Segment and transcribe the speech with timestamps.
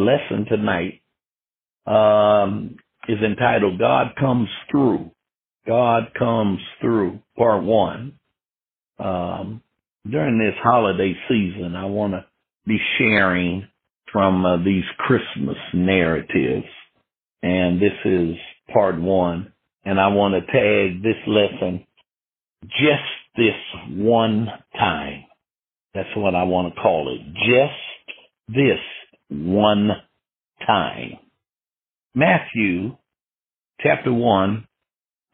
[0.00, 1.00] lesson tonight
[1.86, 2.76] um,
[3.08, 5.10] is entitled God Comes Through.
[5.66, 8.18] God Comes Through, part one.
[8.98, 9.62] Um,
[10.08, 12.24] during this holiday season, I want to
[12.66, 13.66] be sharing
[14.12, 16.66] from uh, these Christmas narratives.
[17.42, 18.36] And this is
[18.72, 19.52] part one.
[19.84, 21.86] And I want to tag this lesson
[22.64, 23.54] just this
[23.90, 25.24] one time.
[25.94, 27.24] That's what I want to call it.
[27.34, 28.78] Just this
[29.30, 29.90] one
[30.66, 31.18] time.
[32.14, 32.96] Matthew
[33.80, 34.66] chapter 1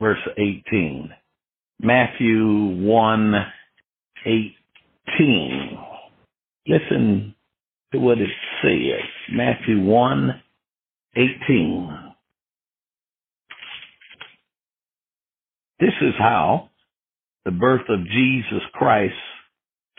[0.00, 1.10] verse 18.
[1.80, 2.46] Matthew
[2.86, 3.34] 1
[4.26, 5.78] 18.
[6.66, 7.34] Listen
[7.92, 8.28] to what it
[8.62, 9.08] says.
[9.32, 10.42] Matthew 1
[11.16, 12.12] 18.
[15.78, 16.70] This is how
[17.44, 19.14] the birth of Jesus Christ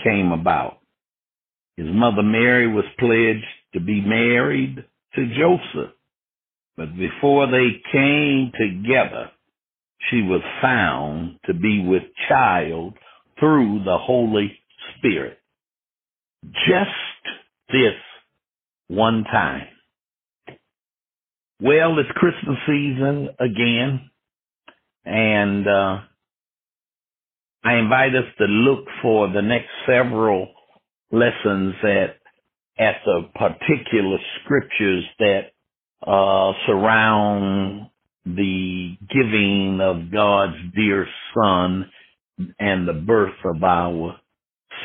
[0.03, 0.79] came about.
[1.77, 4.83] His mother Mary was pledged to be married
[5.15, 5.93] to Joseph.
[6.75, 9.31] But before they came together,
[10.09, 12.93] she was found to be with child
[13.39, 14.57] through the Holy
[14.97, 15.39] Spirit.
[16.43, 16.91] Just
[17.69, 17.95] this
[18.87, 19.67] one time.
[21.59, 24.11] Well, it's Christmas season again,
[25.05, 25.97] and uh,
[27.63, 30.49] I invite us to look for the next several
[31.11, 32.16] lessons at
[32.79, 35.41] at the particular scriptures that
[36.05, 37.89] uh, surround
[38.25, 41.89] the giving of God's dear Son
[42.59, 44.17] and the birth of our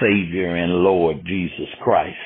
[0.01, 2.17] Savior and Lord Jesus Christ.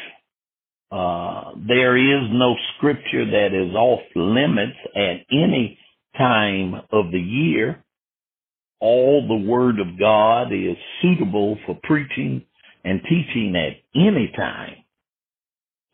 [0.91, 5.79] Uh, there is no scripture that is off limits at any
[6.17, 7.83] time of the year.
[8.81, 12.45] All the Word of God is suitable for preaching
[12.85, 14.77] and teaching at any time.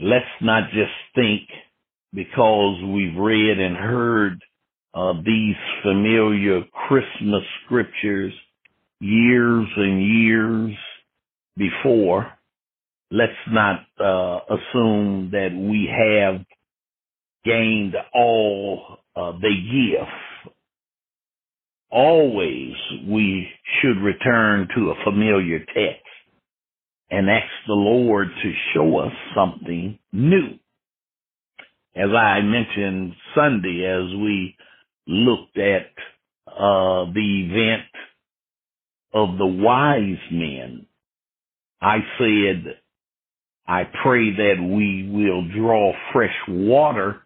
[0.03, 1.43] Let's not just think
[2.13, 4.43] because we've read and heard
[4.93, 8.33] uh, these familiar Christmas scriptures
[8.99, 10.77] years and years
[11.57, 12.33] before.
[13.13, 16.45] Let's not uh, assume that we have
[17.45, 20.53] gained all uh, they give.
[21.93, 22.73] Always
[23.07, 23.47] we
[23.81, 26.02] should return to a familiar text
[27.13, 30.49] and ask the Lord to show us something new.
[31.95, 34.57] As I mentioned Sunday, as we
[35.07, 35.91] looked at
[36.49, 37.83] uh, the event
[39.13, 40.87] of the wise men,
[41.83, 42.79] I said,
[43.69, 47.21] I pray that we will draw fresh water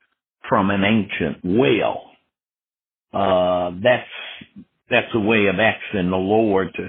[0.49, 2.11] from an ancient well.
[3.15, 6.89] Uh, that's, that's a way of asking the Lord to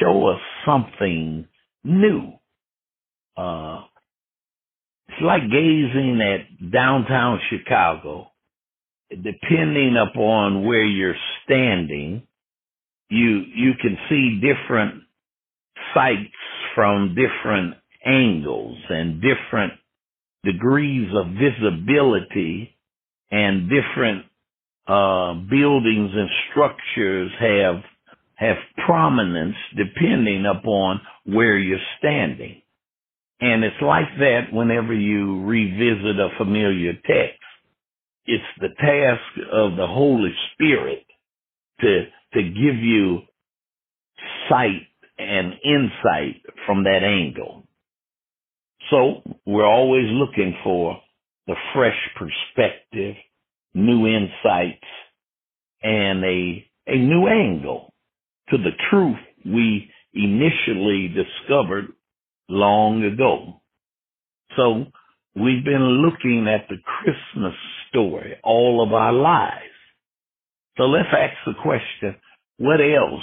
[0.00, 1.48] show us something
[1.86, 2.32] new.
[3.36, 3.82] Uh,
[5.08, 8.28] it's like gazing at downtown Chicago.
[9.10, 12.26] Depending upon where you're standing,
[13.08, 15.02] you, you can see different
[15.94, 16.34] sights
[16.74, 19.74] from different angles and different
[20.44, 22.76] degrees of visibility
[23.30, 24.24] and different
[24.86, 27.82] uh, buildings and structures have
[28.36, 32.62] have prominence depending upon where you're standing.
[33.40, 37.40] And it's like that whenever you revisit a familiar text.
[38.26, 41.04] It's the task of the Holy Spirit
[41.80, 43.20] to, to give you
[44.48, 44.86] sight
[45.18, 47.64] and insight from that angle.
[48.90, 51.00] So we're always looking for
[51.46, 53.16] the fresh perspective,
[53.74, 54.84] new insights,
[55.82, 57.92] and a, a new angle
[58.50, 61.92] to the truth we initially discovered
[62.48, 63.60] long ago.
[64.56, 64.86] So
[65.34, 67.54] we've been looking at the Christmas
[67.88, 69.62] story all of our lives.
[70.76, 72.16] So let's ask the question,
[72.58, 73.22] what else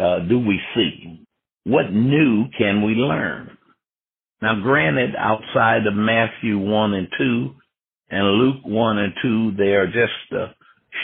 [0.00, 1.26] uh, do we see?
[1.64, 3.56] What new can we learn?
[4.40, 7.54] Now granted, outside of Matthew 1 and 2
[8.10, 10.54] and Luke 1 and 2, there are just a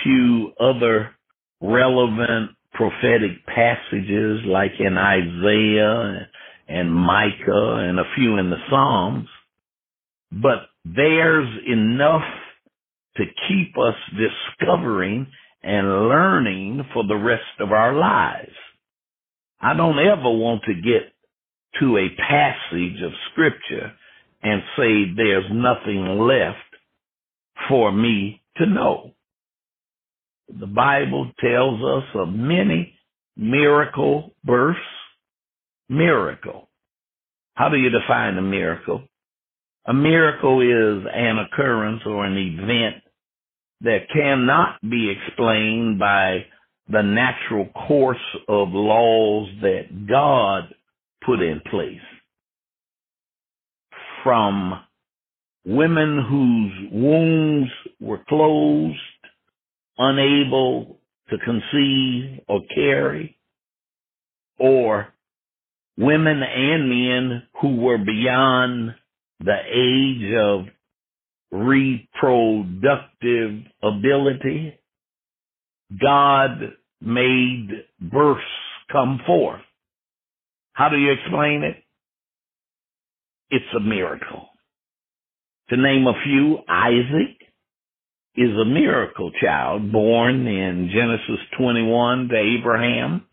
[0.03, 1.11] few other
[1.61, 6.29] relevant prophetic passages like in Isaiah
[6.69, 9.29] and Micah and a few in the Psalms,
[10.31, 12.23] but there's enough
[13.17, 15.27] to keep us discovering
[15.63, 18.55] and learning for the rest of our lives.
[19.61, 21.13] I don't ever want to get
[21.81, 23.93] to a passage of scripture
[24.43, 26.59] and say there's nothing left
[27.69, 29.13] for me to know.
[30.49, 32.95] The Bible tells us of many
[33.37, 34.79] miracle births.
[35.89, 36.69] Miracle.
[37.55, 39.03] How do you define a miracle?
[39.87, 43.03] A miracle is an occurrence or an event
[43.81, 46.45] that cannot be explained by
[46.89, 48.17] the natural course
[48.49, 50.75] of laws that God
[51.25, 52.01] put in place.
[54.25, 54.81] From
[55.65, 57.71] women whose wombs
[58.01, 58.99] were closed,
[59.99, 61.01] unable
[61.31, 63.39] to conceive or carry,
[64.59, 65.09] or
[65.97, 68.95] women and men who were beyond
[69.41, 70.67] the age of
[71.51, 74.79] reproductive ability,
[76.01, 78.43] God made births
[78.91, 79.61] come forth.
[80.73, 81.77] How do you explain it?
[83.51, 84.49] It's a miracle.
[85.71, 87.38] To name a few, Isaac
[88.39, 93.27] is a miracle child born in Genesis 21 to Abraham,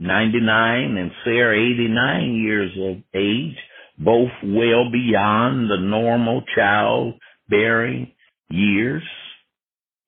[0.00, 3.56] 99 and Sarah 89 years of age,
[3.96, 8.10] both well beyond the normal childbearing
[8.50, 9.04] years.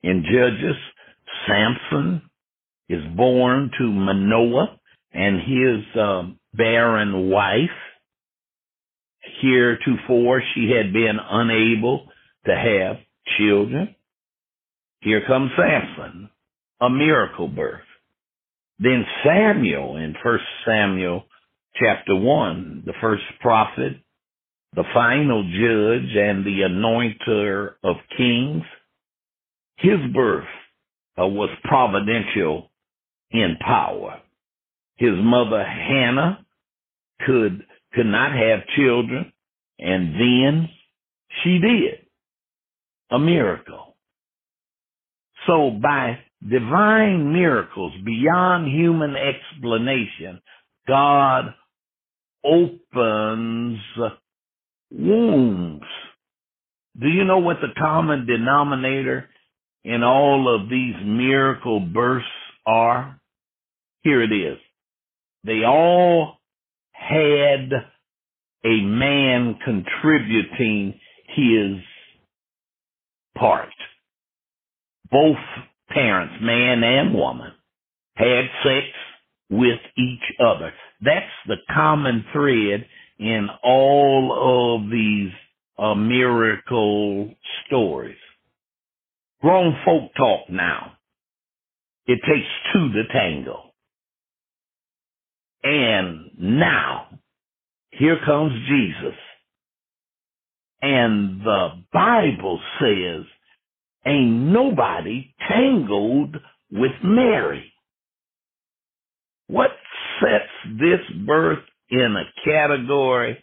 [0.03, 0.77] In Judges,
[1.47, 2.23] Samson
[2.89, 4.77] is born to Manoah
[5.13, 7.71] and his uh, barren wife.
[9.41, 12.09] Heretofore, she had been unable
[12.47, 12.97] to have
[13.39, 13.96] children.
[15.07, 16.31] Here comes Samson,
[16.81, 17.87] a miracle birth.
[18.81, 21.27] Then Samuel in First Samuel
[21.77, 24.01] chapter 1, the first prophet,
[24.75, 28.65] the final judge, and the anointer of kings.
[29.77, 30.49] His birth
[31.17, 32.73] uh, was providential
[33.31, 34.21] in power.
[34.97, 36.45] His mother Hannah
[37.25, 37.65] could
[37.95, 39.33] could not have children,
[39.79, 40.69] and then
[41.45, 42.09] she did.
[43.13, 43.86] A miracle.
[45.47, 50.41] So by divine miracles beyond human explanation,
[50.87, 51.55] God
[52.45, 53.79] opens
[54.91, 55.83] wombs.
[57.01, 59.29] Do you know what the common denominator
[59.85, 62.25] in all of these miracle births
[62.67, 63.21] are?
[64.03, 64.59] Here it is.
[65.45, 66.39] They all
[66.93, 67.71] had
[68.65, 71.83] a man contributing his
[73.37, 73.69] part.
[75.11, 75.37] Both
[75.89, 77.53] parents, man and woman,
[78.15, 78.87] had sex
[79.51, 80.73] with each other.
[81.01, 82.87] That's the common thread
[83.19, 85.31] in all of these
[85.79, 87.35] uh, miracle
[87.67, 88.17] stories.
[89.41, 90.93] Grown folk talk now.
[92.07, 93.63] It takes two to tango.
[95.63, 97.09] And now,
[97.91, 99.19] here comes Jesus.
[100.81, 103.25] And the Bible says,
[104.07, 106.37] ain't nobody tangled
[106.71, 107.73] with Mary.
[109.49, 109.71] What
[110.21, 113.39] sets this birth in a category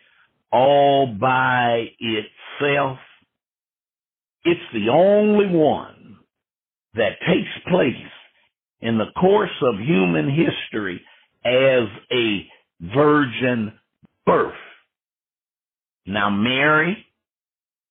[0.52, 2.98] all by itself?
[4.46, 6.18] It's the only one
[6.96, 7.94] that takes place
[8.82, 11.02] in the course of human history
[11.46, 12.48] as a
[12.94, 13.74] virgin
[14.26, 14.54] birth.
[16.06, 17.06] Now Mary,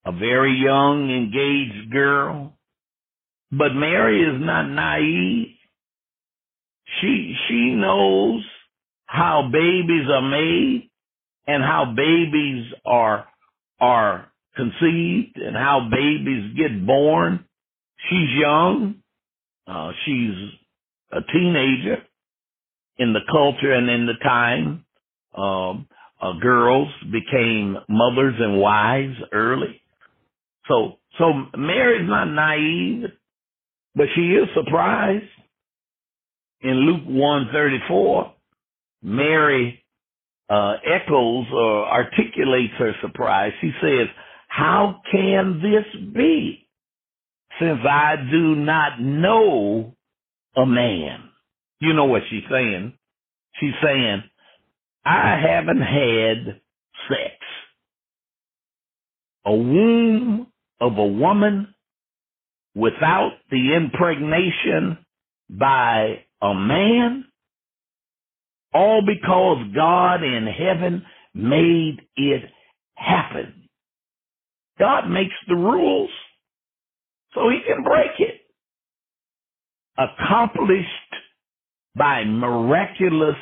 [0.05, 2.55] a very young engaged girl,
[3.53, 5.49] but Mary is not naive.
[7.01, 8.43] She, she knows
[9.07, 10.91] how babies are made
[11.47, 13.27] and how babies are,
[13.79, 17.45] are conceived and how babies get born.
[18.09, 18.97] She's young.
[19.67, 20.35] Uh, she's
[21.13, 21.99] a teenager
[22.99, 24.85] in the culture and in the time.
[25.37, 25.89] Um,
[26.21, 29.81] uh, girls became mothers and wives early.
[30.69, 33.11] So, so Mary's not naive,
[33.95, 35.25] but she is surprised.
[36.61, 38.35] In Luke 134,
[39.03, 39.83] Mary
[40.49, 43.53] uh, echoes or articulates her surprise.
[43.61, 44.07] She says,
[44.49, 46.69] how can this be
[47.59, 49.97] since I do not know
[50.55, 51.31] a man?
[51.81, 52.93] You know what she's saying.
[53.59, 54.23] She's saying,
[55.05, 56.61] I haven't had
[57.09, 57.35] sex.
[59.45, 60.47] A womb
[60.81, 61.72] of a woman
[62.75, 64.99] without the impregnation
[65.51, 67.25] by a man,
[68.73, 72.43] all because God in heaven made it
[72.95, 73.69] happen.
[74.79, 76.11] God makes the rules
[77.35, 78.41] so he can break it.
[79.99, 80.87] Accomplished
[81.97, 83.37] by miraculous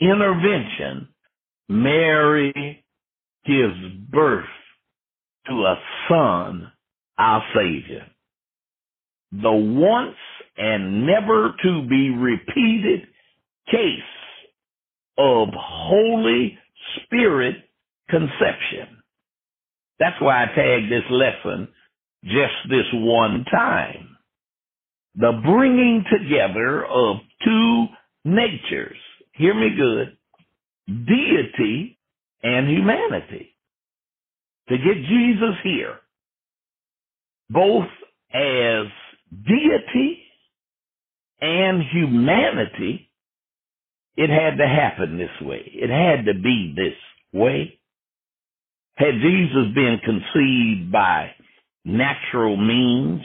[0.00, 1.08] intervention,
[1.68, 2.84] Mary
[3.44, 3.74] gives
[4.10, 4.46] birth
[5.48, 5.76] to a
[6.08, 6.70] son,
[7.18, 8.06] our Savior.
[9.32, 10.16] The once
[10.56, 13.06] and never to be repeated
[13.70, 14.00] case
[15.18, 16.58] of Holy
[17.04, 17.56] Spirit
[18.08, 19.02] conception.
[19.98, 21.68] That's why I tagged this lesson
[22.24, 24.16] just this one time.
[25.16, 27.86] The bringing together of two
[28.24, 28.96] natures.
[29.32, 30.16] Hear me good.
[31.06, 31.98] Deity
[32.42, 33.54] and humanity.
[34.68, 35.96] To get Jesus here,
[37.50, 37.86] both
[38.32, 38.86] as
[39.30, 40.18] deity
[41.40, 43.10] and humanity,
[44.16, 45.62] it had to happen this way.
[45.72, 46.96] It had to be this
[47.32, 47.78] way.
[48.96, 51.30] Had Jesus been conceived by
[51.84, 53.22] natural means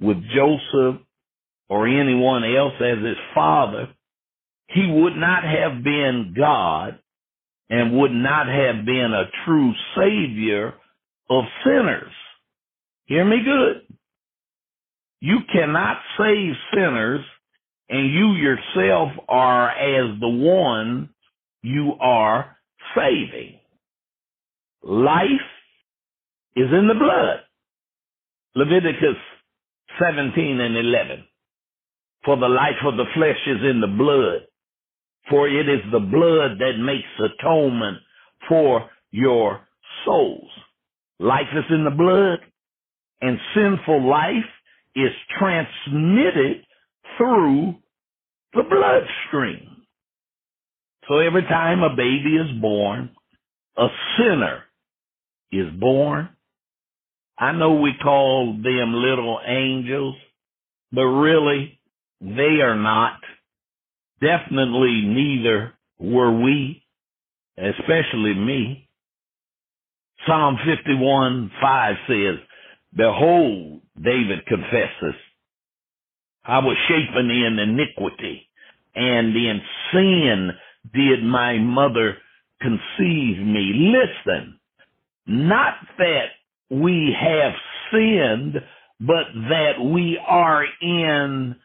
[0.00, 1.02] with Joseph
[1.68, 3.88] or anyone else as his father,
[4.68, 7.00] he would not have been God
[7.68, 10.74] and would not have been a true savior
[11.28, 12.12] of sinners.
[13.06, 13.96] Hear me good.
[15.20, 17.24] You cannot save sinners
[17.88, 21.10] and you yourself are as the one
[21.62, 22.56] you are
[22.94, 23.58] saving.
[24.82, 25.26] Life
[26.56, 27.40] is in the blood.
[28.54, 29.16] Leviticus
[30.00, 31.24] 17 and 11.
[32.24, 34.46] For the life of the flesh is in the blood,
[35.28, 37.98] for it is the blood that makes atonement
[38.48, 39.60] for your
[40.04, 40.50] souls.
[41.18, 42.38] Life is in the blood,
[43.20, 44.48] and sinful life
[44.94, 46.64] is transmitted
[47.16, 47.74] through
[48.54, 49.82] the bloodstream.
[51.08, 53.10] So every time a baby is born,
[53.76, 54.62] a sinner
[55.52, 56.28] is born.
[57.38, 60.14] I know we call them little angels,
[60.92, 61.80] but really
[62.20, 63.18] they are not.
[64.20, 66.82] Definitely neither were we,
[67.56, 68.88] especially me.
[70.26, 72.36] Psalm 51, 5 says,
[72.94, 75.14] Behold, David confesses,
[76.44, 78.48] I was shapen in iniquity,
[78.94, 79.60] and in
[79.92, 80.50] sin
[80.92, 82.16] did my mother
[82.60, 83.92] conceive me.
[83.94, 84.58] Listen,
[85.26, 86.26] not that
[86.70, 87.52] we have
[87.92, 88.54] sinned,
[89.00, 91.56] but that we are in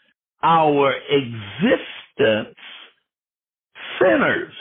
[0.44, 2.56] our existence
[4.00, 4.54] sinners.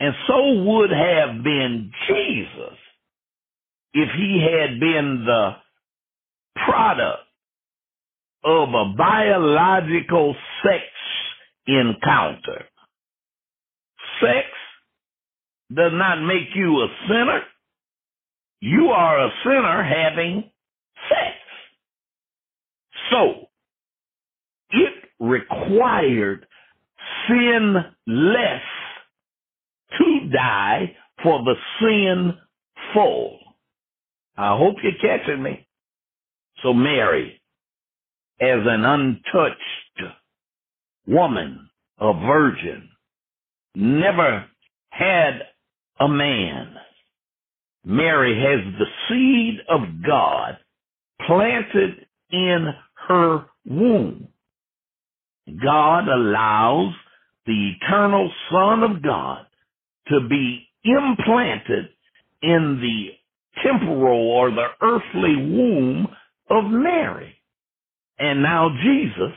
[0.00, 2.78] And so would have been Jesus
[3.94, 5.56] if he had been the
[6.66, 7.20] product
[8.44, 10.84] of a biological sex
[11.66, 12.64] encounter.
[14.20, 14.46] Sex
[15.74, 17.42] does not make you a sinner.
[18.60, 20.50] You are a sinner having
[21.08, 21.36] sex.
[23.10, 23.48] So,
[24.70, 26.46] it required
[27.28, 28.62] sinless
[29.98, 31.54] to die for the
[32.94, 33.38] sinful.
[34.42, 35.66] I hope you're catching me.
[36.62, 37.40] So Mary,
[38.40, 40.14] as an untouched
[41.06, 41.70] woman,
[42.00, 42.88] a virgin,
[43.76, 44.46] never
[44.90, 45.42] had
[46.00, 46.74] a man.
[47.84, 50.58] Mary has the seed of God
[51.24, 52.68] planted in
[53.08, 54.26] her womb.
[55.62, 56.92] God allows
[57.46, 59.46] the eternal Son of God
[60.08, 61.90] to be implanted
[62.42, 63.21] in the
[63.64, 66.08] temporal or the earthly womb
[66.50, 67.34] of Mary.
[68.18, 69.34] And now Jesus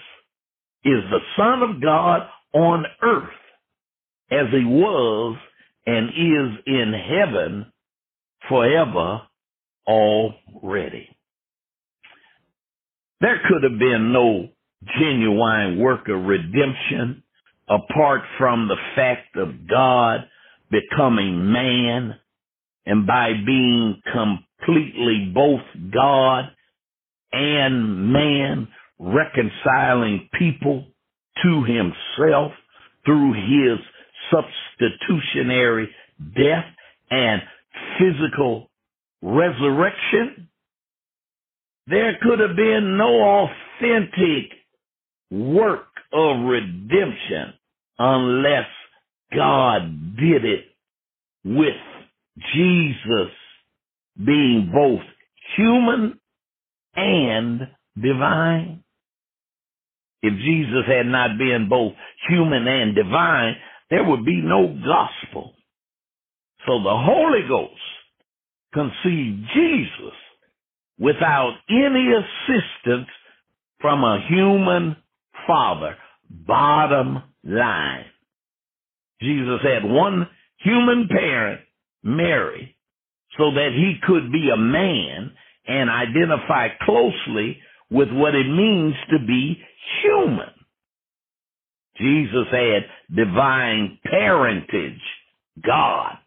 [0.83, 2.21] is the Son of God
[2.53, 3.29] on earth
[4.31, 5.37] as he was
[5.85, 7.71] and is in heaven
[8.47, 9.21] forever
[9.87, 11.09] already.
[13.21, 14.49] There could have been no
[14.99, 17.23] genuine work of redemption
[17.67, 20.27] apart from the fact of God
[20.69, 22.15] becoming man
[22.85, 25.61] and by being completely both
[25.93, 26.45] God
[27.31, 28.67] and man
[28.99, 30.85] reconciling people
[31.43, 32.51] to himself
[33.05, 33.79] through his
[34.31, 35.89] substitutionary
[36.35, 36.65] death
[37.11, 37.41] and
[37.99, 38.69] physical
[39.21, 40.49] resurrection.
[41.87, 43.47] There could have been no
[43.81, 44.51] authentic
[45.29, 47.53] work of redemption
[47.99, 48.67] unless
[49.35, 50.65] God did it
[51.43, 51.75] with
[52.53, 53.31] Jesus
[54.17, 55.01] being both
[55.55, 56.19] human
[56.95, 57.61] and
[58.01, 58.83] divine.
[60.21, 61.93] If Jesus had not been both
[62.27, 63.55] human and divine,
[63.89, 65.53] there would be no gospel.
[66.65, 67.73] So the Holy Ghost
[68.73, 70.15] conceived Jesus
[70.97, 73.07] without any assistance
[73.79, 74.95] from a human
[75.45, 75.95] father.
[76.29, 78.05] Bottom line.
[79.21, 80.27] Jesus had one
[80.57, 81.61] human parent,
[82.05, 82.77] Mary,
[83.37, 85.33] so that he could be a man
[85.67, 87.59] and identify closely
[87.91, 89.61] with what it means to be
[90.03, 90.49] human.
[91.97, 92.85] Jesus had
[93.15, 95.01] divine parentage,
[95.65, 96.17] God.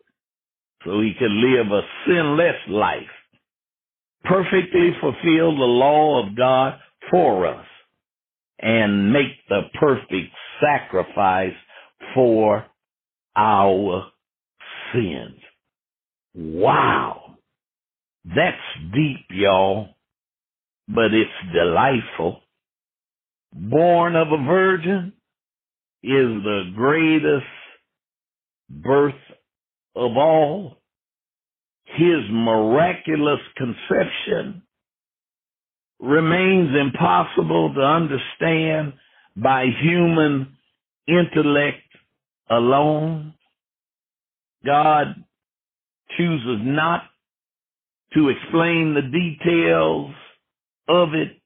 [0.84, 3.02] so he could live a sinless life,
[4.24, 6.78] perfectly fulfill the law of God
[7.10, 7.66] for us,
[8.60, 11.54] and make the perfect sacrifice
[12.14, 12.66] for
[13.36, 14.06] our
[14.92, 15.40] sins.
[16.38, 17.34] Wow.
[18.24, 19.88] That's deep, y'all,
[20.86, 22.40] but it's delightful.
[23.52, 25.14] Born of a virgin
[26.04, 26.10] is
[26.44, 27.46] the greatest
[28.70, 29.14] birth
[29.96, 30.76] of all.
[31.86, 34.62] His miraculous conception
[35.98, 38.92] remains impossible to understand
[39.34, 40.56] by human
[41.08, 41.82] intellect
[42.48, 43.34] alone.
[44.64, 45.24] God
[46.16, 47.02] chooses not
[48.14, 50.14] to explain the details
[50.88, 51.36] of it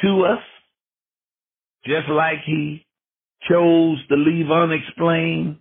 [0.00, 0.42] to us,
[1.84, 2.86] just like he
[3.48, 5.58] chose to leave unexplained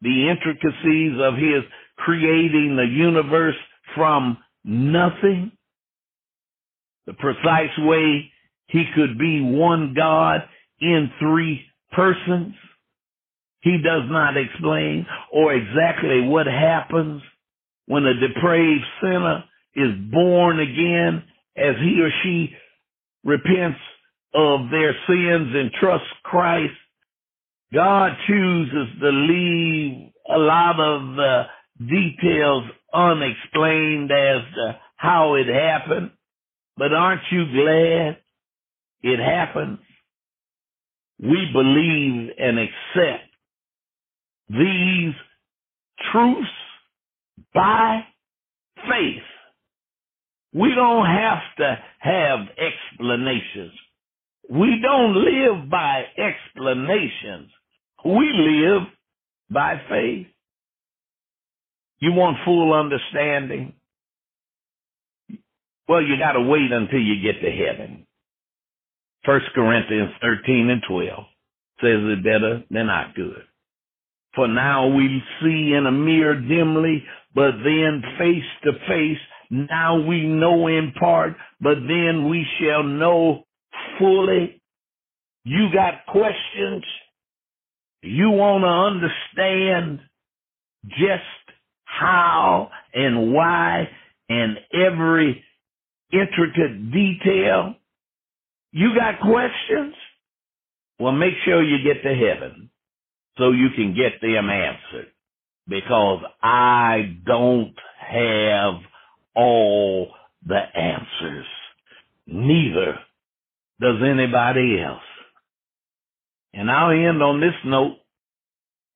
[0.00, 1.62] the intricacies of his
[1.96, 3.54] creating the universe
[3.94, 5.52] from nothing,
[7.06, 8.30] the precise way
[8.66, 10.42] he could be one God
[10.80, 12.54] in three persons.
[13.60, 17.22] He does not explain or exactly what happens
[17.86, 21.22] when a depraved sinner is born again
[21.56, 22.50] as he or she
[23.24, 23.78] repents
[24.34, 26.72] of their sins and trusts Christ.
[27.72, 31.42] God chooses to leave a lot of the
[31.78, 36.10] details unexplained as to how it happened.
[36.76, 38.18] But aren't you glad
[39.02, 39.78] it happened?
[41.18, 43.28] We believe and accept
[44.48, 45.14] these
[46.12, 46.48] truths
[47.54, 48.00] by
[48.88, 49.22] faith.
[50.54, 53.72] We don't have to have explanations.
[54.50, 57.50] We don't live by explanations.
[58.04, 58.82] We live
[59.50, 60.26] by faith.
[62.00, 63.74] You want full understanding?
[65.88, 68.06] Well, you gotta wait until you get to heaven.
[69.24, 71.24] First Corinthians 13 and 12
[71.80, 73.44] says it better than I could.
[74.34, 79.18] For now we see in a mirror dimly, but then face to face.
[79.50, 83.44] Now we know in part, but then we shall know
[83.98, 84.62] fully.
[85.44, 86.84] You got questions?
[88.02, 88.68] You want to
[89.38, 90.00] understand
[90.88, 91.22] just
[91.84, 93.88] how and why
[94.28, 95.44] and every
[96.12, 97.76] intricate detail?
[98.72, 99.94] You got questions?
[100.98, 102.70] Well, make sure you get to heaven
[103.38, 105.08] so you can get them answered
[105.68, 108.74] because I don't have
[109.34, 110.12] all
[110.46, 111.46] the answers.
[112.26, 112.98] Neither
[113.80, 115.00] does anybody else.
[116.54, 117.96] And I'll end on this note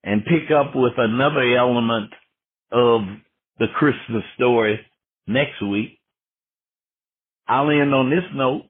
[0.05, 2.12] and pick up with another element
[2.70, 3.00] of
[3.59, 4.81] the Christmas story
[5.26, 5.98] next week.
[7.48, 8.64] I'll end on this note.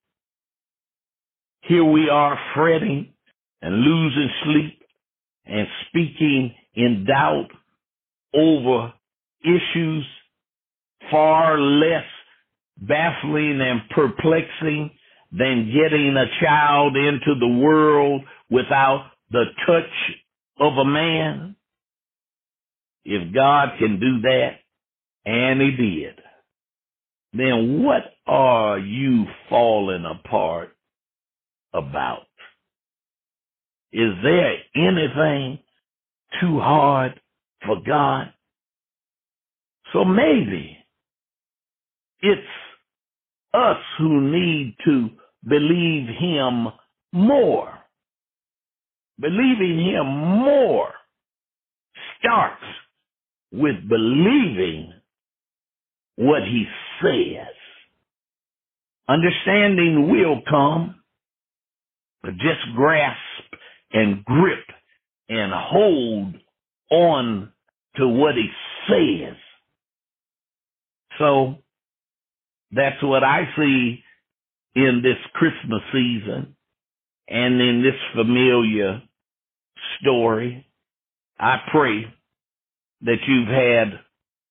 [1.63, 3.13] Here we are fretting
[3.61, 4.83] and losing sleep
[5.47, 7.49] and speaking in doubt
[8.37, 8.93] over
[9.45, 10.05] issues
[11.11, 12.05] far less
[12.79, 14.91] baffling and perplexing
[15.33, 20.17] than getting a child into the world without the touch
[20.61, 21.57] of a man.
[23.05, 24.51] If God can do that,
[25.25, 26.15] and he did,
[27.33, 30.77] then what are you falling apart
[31.73, 32.23] about?
[33.93, 35.59] Is there anything
[36.41, 37.21] too hard
[37.65, 38.33] for God?
[39.93, 40.77] So maybe
[42.21, 42.43] it's
[43.55, 45.11] us who need to
[45.49, 46.69] believe him
[47.13, 47.79] more.
[49.19, 50.93] Believing him more
[52.19, 52.63] starts
[53.53, 54.93] with believing
[56.17, 56.67] what he
[57.03, 57.55] says.
[59.09, 60.97] Understanding will come,
[62.23, 63.19] but just grasp
[63.93, 64.65] and grip
[65.29, 66.35] and hold
[66.91, 67.53] on
[67.97, 68.49] to what he
[68.89, 69.37] says.
[71.19, 71.57] So
[72.73, 74.03] that's what I see
[74.75, 76.57] in this Christmas season
[77.29, 79.03] and in this familiar
[80.01, 80.67] story.
[81.39, 82.05] I pray
[83.03, 84.01] that you've had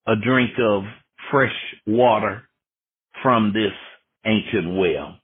[0.07, 0.83] a drink of
[1.31, 2.43] fresh water
[3.21, 3.73] from this
[4.25, 5.17] ancient well.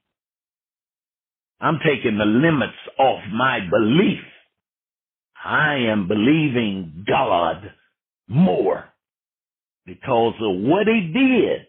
[1.60, 4.20] I'm taking the limits off my belief.
[5.44, 7.72] I am believing God
[8.28, 8.86] more
[9.86, 11.68] because of what he did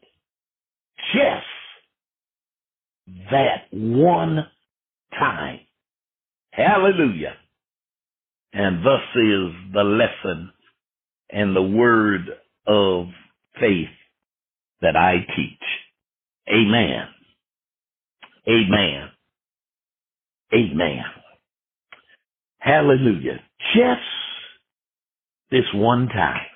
[1.15, 1.47] just
[3.31, 4.47] that one
[5.19, 5.61] time.
[6.53, 7.35] Hallelujah.
[8.53, 10.53] And thus is the lesson
[11.31, 12.29] and the word
[12.67, 13.07] of
[13.59, 13.89] faith
[14.83, 15.59] that I teach.
[16.49, 17.09] Amen.
[18.49, 19.09] Amen.
[20.55, 21.05] Amen.
[22.63, 23.41] Hallelujah.
[23.75, 24.01] Just
[25.51, 26.47] this one time.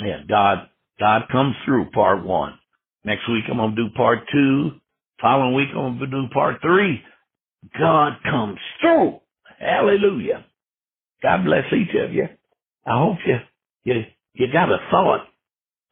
[0.00, 0.68] Yeah, God,
[1.00, 2.58] God comes through part one.
[3.04, 4.70] Next week I'm going to do part two.
[5.20, 7.02] Following week I'm going to do part three.
[7.78, 9.18] God comes through.
[9.58, 10.44] Hallelujah.
[11.22, 12.28] God bless each of you.
[12.86, 13.38] I hope you,
[13.84, 14.02] you,
[14.34, 15.26] you got a thought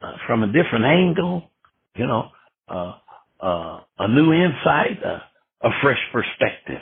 [0.01, 1.51] uh, from a different angle,
[1.95, 2.29] you know,
[2.69, 2.93] uh,
[3.41, 5.19] uh, a new insight, uh,
[5.63, 6.81] a fresh perspective.